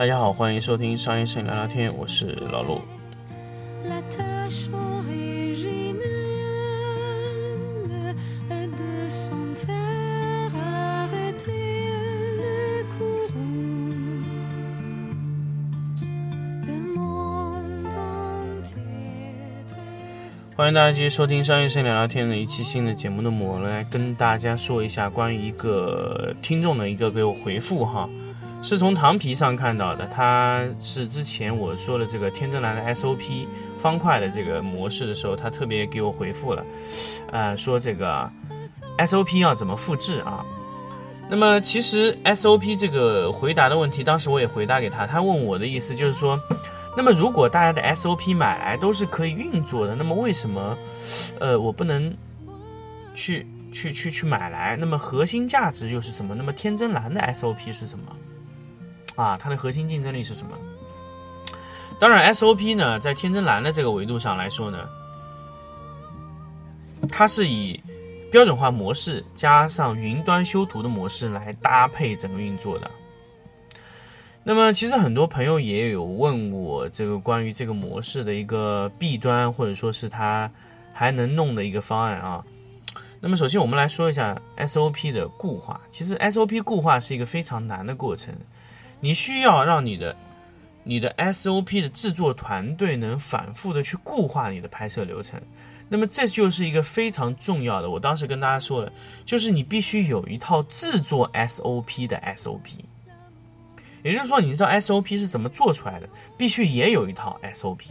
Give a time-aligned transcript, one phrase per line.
[0.00, 2.80] 大家好，欢迎收听商业摄影聊聊天，我是老陆。
[20.56, 28.08] 欢迎大家继续收听商业摄影聊聊天的一期新的节目的我，来跟大家说一下关于一个听众的一个给我回复哈。
[28.62, 33.46] 是从糖皮上看到的，他是之前我说的这个天真蓝的 SOP
[33.78, 36.64] 方块的这个模式的时候，他特别给我回复了，
[37.32, 38.30] 呃，说这个
[38.98, 40.44] SOP 要怎么复制啊？
[41.28, 46.38] 那么其实 SOP 这个回答的问题，当时我也回答给他，他问我的意思就是说，
[46.96, 50.76] 那么如果大家的 SOP 买来都是可以运作的，那么为什么，
[51.38, 52.14] 呃，我不能
[53.14, 54.76] 去去去去买来？
[54.76, 56.34] 那么核心价值又是什么？
[56.34, 58.04] 那么天真蓝的 SOP 是什么？
[59.20, 60.56] 啊，它的核心竞争力是什么？
[61.98, 64.88] 当然，SOP 呢，在天真蓝的这个维度上来说呢，
[67.10, 67.78] 它是以
[68.30, 72.90] 标准化模式加上云端修图的模式来搭配整个运作的。
[74.42, 80.50] 那么，其实很多朋友也有问我这个关于这个模式的一个弊端，或者说是它
[80.94, 82.42] 还能弄的一个方案啊。
[83.20, 85.78] 那么，首先我们来说一下 SOP 的固化。
[85.90, 88.34] 其实 SOP 固化是一个非常难的过程，
[89.00, 90.14] 你需要让你的
[90.84, 95.40] 你的 SOP 的制作团队能反复的去固化你的拍摄流程。
[95.88, 98.92] 那么这就是一个非常重要的，我当时跟大家说了，
[99.24, 102.78] 就是你必须有一套制作 SOP 的 SOP。
[104.02, 106.08] 也就是说，你知道 SOP 是怎么做出来的，
[106.38, 107.86] 必须也有一套 SOP。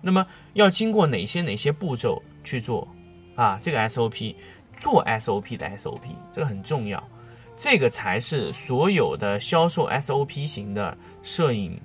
[0.00, 2.88] 那么要经过哪些哪些步骤去做
[3.36, 3.58] 啊？
[3.60, 4.34] 这个 SOP
[4.76, 6.00] 做 SOP 的 SOP，
[6.32, 7.02] 这个很重要，
[7.58, 11.78] 这个才是所有的销售 SOP 型的摄影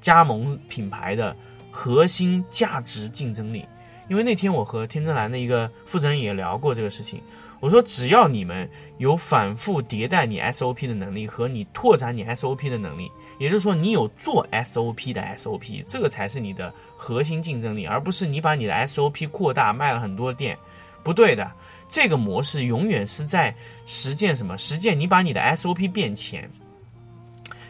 [0.00, 1.36] 加盟品牌的
[1.70, 3.64] 核心价值竞争力。
[4.08, 7.20] 因为那天我和天真蓝的一个负责人也聊过这个事情。
[7.60, 8.68] 我说，只要你们
[8.98, 13.08] 有反复迭代你 SOP 的能力和你拓展你 SOP 的能力，
[13.38, 20.58] 也就是说，你有做 SOP 的 SOP，这个才是你的核心竞争力，而不是你把你的 SOP 扩大卖了很多店，
[21.04, 21.48] 不对的。
[21.92, 23.54] 这个模式永远是在
[23.84, 24.56] 实践什么？
[24.56, 26.50] 实践你把你的 SOP 变钱。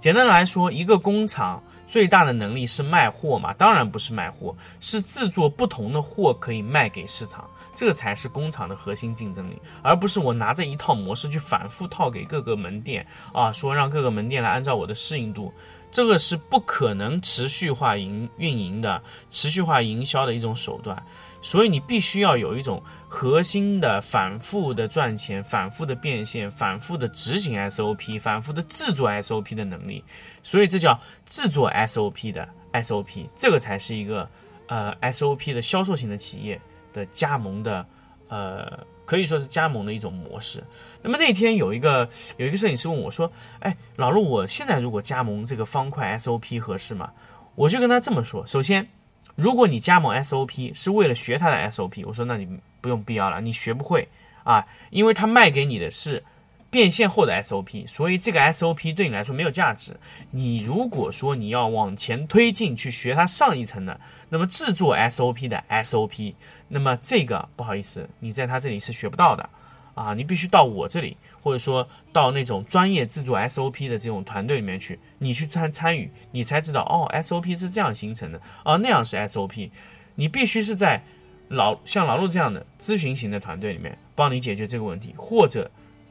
[0.00, 3.52] 简单的来说，一个工厂最大的能力是卖货嘛？
[3.52, 7.46] 当然不是卖货，是制作不同的货可以卖给市场。
[7.74, 15.52] 这个才是工厂的核心竞争力，而不是我拿着一套模式去反复套给各个门店啊，说让各个门店来按照我的适应度，
[15.92, 21.04] 这个是不可能持续化营运营的、持续化营销的一种手段。
[21.46, 30.02] 所以你必须要有一种核心的、反复的赚钱、反复的变现、反复的执行 SOP、反复的制作 SOP 的能力。
[30.42, 34.28] 所以这叫制作 SOP 的 SOP，这个才是一个
[34.66, 36.60] 呃 SOP 的销售型的企业。
[36.92, 37.84] 的加盟的，
[38.28, 40.64] 呃，可以说是加盟的一种模式。
[41.02, 42.08] 那么那天有一个
[42.38, 43.30] 有一个摄影师问我说
[43.60, 47.12] ：“哎，老陆，我现在如果加盟这个方块 SOP 合适吗？”
[47.54, 48.88] 我就跟他这么说：首先，
[49.36, 52.48] 如果你加盟 SOP 是为了学他的 SOP，我说那你
[52.80, 54.08] 不用必要了，你学不会
[54.42, 56.24] 啊，因为他卖给你的是
[56.70, 59.96] 变现后的 SOP，所以这个 SOP 对你来说没有价值。
[60.30, 66.34] 你如果说你要往前推进去学它上一层的，那么制作 SOP 的 SOP。
[66.68, 69.48] 那么这个不好意思，你在他这里是学不到的，
[69.96, 79.70] 啊，你必须到我这里，或者说到那种专业制作 SOP 的这种团队里面去，你去参参与，你才知道哦，SOP 是这样形成的，哦，那样是 SOP，
[80.14, 81.02] 你必须是在
[81.48, 85.70] 老像老陆这样的咨询型的团队里面帮你解决这个问题，或者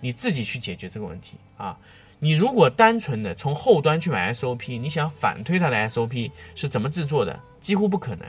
[0.00, 1.76] 你自己去解决这个问题啊。
[2.18, 8.26] 你如果单纯的从后端去买 SOP，你想反推它的 SOP 是怎么制作的，几乎不可能。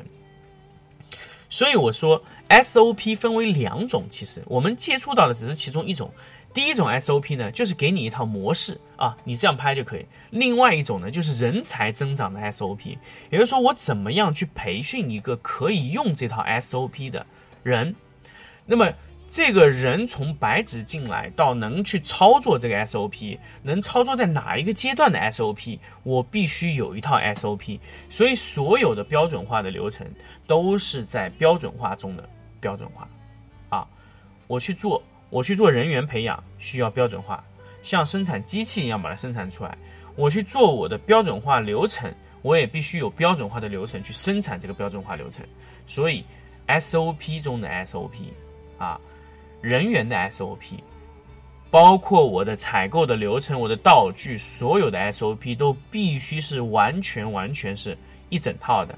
[1.50, 6.12] 所以我说，SOP 分为两种，其实我们接触到的只是其中一种。
[6.54, 10.06] 第一种 SOP 呢，就是给你一套模式啊，你这样拍就可以。
[10.32, 12.98] 另外一种呢，就是人才增长的 SOP，
[13.30, 17.24] 也就是说，我怎么样去培训一个可以用这套 SOP 的
[17.62, 17.94] 人。
[18.66, 18.92] 那么
[19.30, 27.78] 这个人从白纸进来到能去操作这个 SOP，能操作在哪一个阶段的 SOP，我必须有一套 SOP。
[28.10, 30.08] 所以所有的标准化的流程
[30.48, 32.28] 都是在标准化中的
[32.62, 33.06] 标准化。
[33.68, 33.86] 啊，
[34.48, 37.44] 我去做，我去做人员培养需要标准化，
[37.84, 39.78] 像生产机器一样把它生产出来。
[40.16, 42.10] 我去做我的标准化流程，
[42.44, 45.46] 我也必须有标准化的流程去生产这个标准化流程。
[45.86, 46.24] 所以
[46.68, 48.30] SOP 中的 SOP，
[48.78, 48.98] 啊。
[49.62, 50.80] 人员的 SOP，
[51.70, 57.98] 包括我的采购的流程、我的道具，所有的 SOP 都必须是完全完全是
[58.30, 58.98] 一整套的，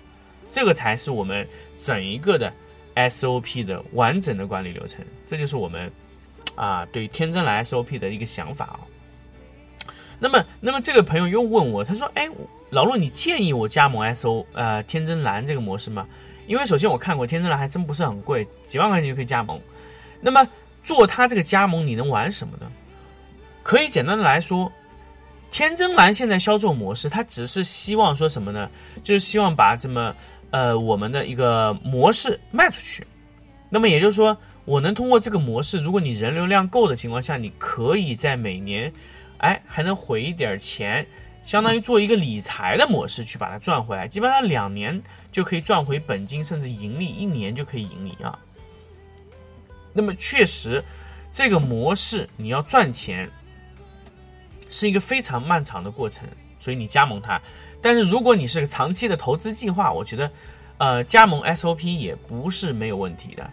[0.51, 1.47] 这个才是我们
[1.77, 2.53] 整一个的
[2.95, 5.03] SOP 的完整的管理流程。
[5.27, 5.91] 这就是我们
[6.55, 8.79] 啊对天真蓝 SOP 的一个想法啊。
[10.21, 12.29] 那么，那么这个朋友又问我，他说：“哎，
[12.69, 16.05] 老陆，你建议我加盟 SO 呃天真蓝这个模式吗？
[16.45, 19.57] 因为首先我看过天真蓝还真不是很贵，几万块钱就可以加盟。
[20.21, 20.47] 那么
[20.83, 22.71] 做它这个加盟，你能玩什么呢？
[23.63, 24.71] 可以简单的来说，
[25.51, 28.69] 天真蓝现在销售模式，它只是希望说什么呢？
[29.03, 30.15] 就是希望把这么
[30.51, 33.05] 呃我们的一个模式卖出去。
[33.69, 34.35] 那么也就是说，
[34.65, 38.91] 我能通过这个模式，如果你人流量够的情况下，你可以在每年。
[39.37, 41.07] 哎，还能回一点钱，
[41.45, 45.01] 相当于做一个理财的模式去把它赚回来，基本上两年
[45.31, 48.37] 就可以赚回本金，甚至盈利一年就可以盈利啊。
[49.99, 50.81] 那么确实，
[51.29, 53.29] 这个模式你要赚钱
[54.69, 56.25] 是一个非常漫长的过程，
[56.57, 57.37] 所以你加盟它。
[57.81, 60.31] 但是如果你是个长期的投资计划，我觉得，
[60.77, 63.51] 呃，加盟 SOP 也不是没有问题的。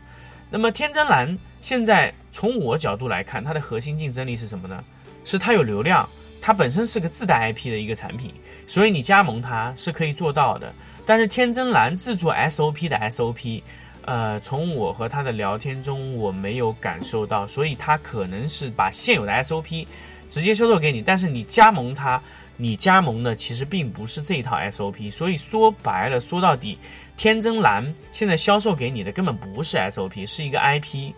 [0.48, 4.84] 那么天真蓝现在从我角度来看，它的核心竞争力是什么呢？
[5.24, 6.08] 是它有流量，
[6.40, 8.32] 它本身是个自带 IP 的一个产品，
[8.68, 10.72] 所以你加盟它是可以做到的。
[11.04, 13.62] 但是天真蓝制作 SOP 的 SOP，
[14.06, 19.86] 呃，从我和他的聊天中我没有感受到，所以他可能是把现有的 SOP
[20.30, 22.18] 直接销售给你，但是你加盟他，
[22.56, 25.12] 你加盟的其实并不是这一套 SOP。
[25.12, 26.78] 所以说白了，说到底，
[27.18, 31.12] 天真蓝现在销售给你的根本不是 SOP，是一个 IP，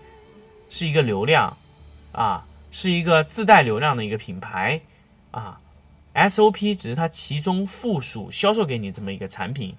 [0.69, 1.56] 是一个流量，
[2.11, 2.44] 啊。
[2.70, 4.79] 是一个自带流量的一个品牌，
[5.31, 5.58] 啊
[6.14, 9.75] ，SOP 只是它其中附属销售给你这么一个产品。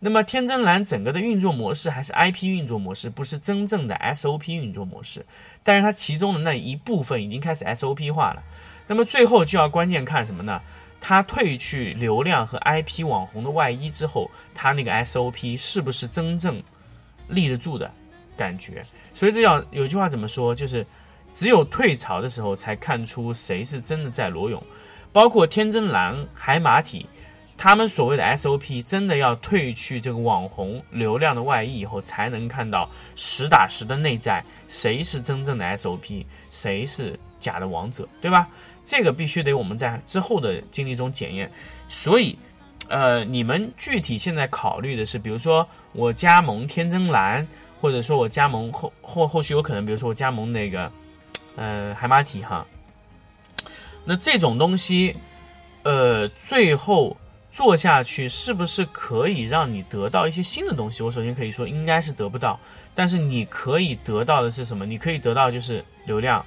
[0.00, 5.24] 那么天真蓝整个的运作模式还是 IP 运作模式，不是真正的 SOP 运作模式。
[5.62, 8.42] 但是它其中的那一部分已经开始 SOP 化了。
[8.86, 10.60] 那么最后就要关键看什么呢？
[11.00, 16.60] 它褪去流量和 IP 网红的外衣之后，它那个 SOP 是不是真正
[17.28, 17.90] 立得住的
[18.36, 18.84] 感觉？
[19.14, 20.54] 所以这要有句话怎么说？
[20.54, 20.84] 就是。
[21.32, 24.60] 只有退潮的时候，才看出谁是真的在裸泳。
[25.12, 27.06] 包括天真蓝、海马体，
[27.62, 38.48] 他们所谓的 SOP，真的要褪去这个网红流量的外衣以后，才能看到实打实的内在，谁是真正的 SOP，谁是假的王者，对吧？
[38.82, 41.52] 这个必须得我们在之后的经历中检验。
[41.86, 42.38] 所以，
[42.88, 47.46] 呃，你们具体现在考虑的是，比如说我加盟天真蓝，
[47.78, 50.90] 或者说我加盟后后后续有可能，比如说我加盟那个。
[51.56, 52.64] 呃，海马体哈，
[54.04, 55.14] 那这种东西，
[55.82, 57.14] 呃，最后
[57.50, 61.02] 做下去是不是可以让你得到一些新的东西？
[61.02, 62.58] 我首先可以说应该是得不到，
[62.94, 64.86] 但是你可以得到的是什么？
[64.86, 66.44] 你可以得到就是流量，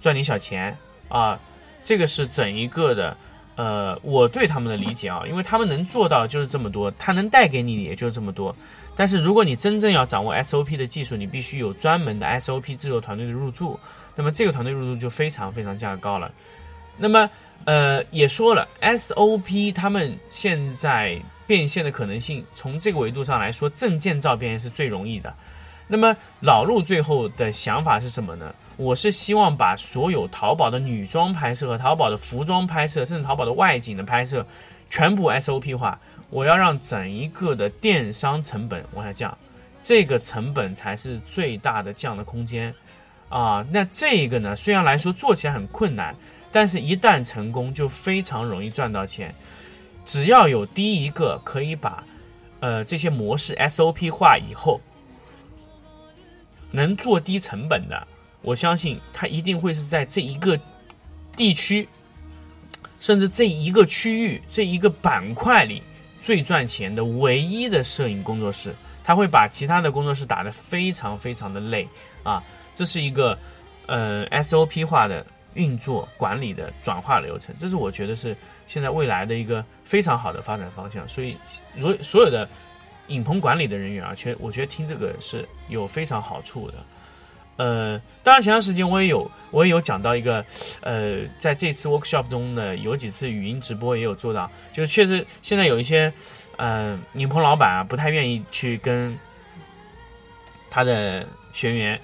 [0.00, 0.76] 赚点小钱
[1.08, 1.38] 啊，
[1.82, 3.16] 这个是整一个的，
[3.56, 8.54] 呃，我对他们的理解啊，因为他们能做到就是这么多，他能带给你也就这么多。
[8.94, 13.78] 但是如果你真正要掌握 SOP 的技术，你必须有专门的 SOP 制作团队的入驻。
[14.14, 16.30] 那么这个团队入驻就非常非常价格高了。
[17.02, 17.28] 那么
[17.64, 25.34] 呃也说了，SOP 他们现在变现的可能性，从这个维度上来说，证件照变现是最容易的。
[25.88, 28.54] 那么老陆最后的想法是什么呢？
[28.76, 34.46] 我是希望把所有淘宝的女装拍摄和淘宝的服装拍摄，甚至淘宝的外景的拍摄，
[34.88, 35.98] 全部 SOP 化。
[36.30, 39.36] 我要让整一个的电商成本往下降，
[39.82, 42.72] 这个成本才是最大的降的空间。
[43.28, 46.14] 啊，那这个呢，虽然来说做起来很困难，
[46.52, 49.34] 但是一旦成功，就非常容易赚到钱。
[50.04, 52.04] 只要有第一个可以把，
[52.60, 54.80] 呃，这些模式 SOP 化以后，
[56.70, 58.06] 能做低成本的，
[58.42, 60.58] 我相信它一定会是在这一个
[61.36, 61.88] 地区，
[63.00, 65.82] 甚至这一个区域、这一个板块里
[66.20, 68.74] 最赚钱的唯一的摄影工作室。
[69.04, 71.88] 他会把其他的工作室打得非常非常的累
[72.22, 72.40] 啊。
[72.72, 73.36] 这是一个，
[73.86, 81.08] 呃，SOP 化的运作管理的转化流程，这是我觉得是现在未来的一个非常好的发展方向。
[81.08, 81.36] 所以，
[81.76, 82.48] 如所有的
[83.08, 86.78] 影棚管理的人员啊，其实我觉得听这个是有非常好处的。
[87.56, 90.44] 呃，当然前段时间我也有我也有讲到一个，
[90.80, 96.12] 呃，在这次 workshop 中呢，有几次语音直播也有做到，就是确实现在有一些，
[96.56, 99.16] 呃，影棚老板啊，不太愿意去跟
[100.70, 102.00] 他的学员。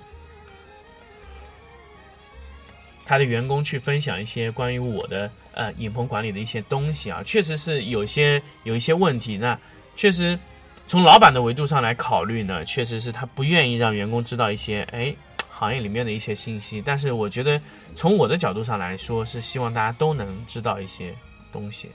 [3.09, 9.38] 他的员工去分享一些关于我的呃影棚管理的一些东西啊，确实是有些有一些问题。
[9.38, 9.59] 那
[9.97, 10.38] 确实
[10.87, 15.15] 从老板的维度上来考虑呢，确实是他不愿意让员工知道一些哎
[15.49, 17.59] 行业里面的一些信息，但是我觉得
[17.95, 21.15] 从我的角度上来说，是希望大家都能知道一些
[21.50, 21.88] 东西。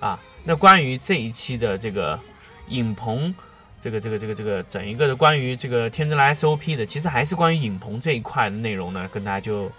[0.00, 2.18] 啊，那关于这一期的这个
[2.68, 3.34] 影棚，
[3.78, 9.70] 这个这个这个这个整一个的关于这个天真的 SOP 的，其实还是关于影棚这一块的内容呢，跟大家就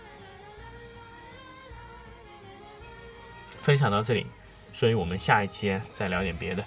[3.61, 4.25] 分享到这里，
[4.73, 6.63] 所以我们下一期再聊点别的。